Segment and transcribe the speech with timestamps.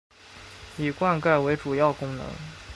[0.77, 2.25] 以灌溉为主要功能。